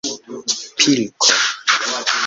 pilko 0.79 1.27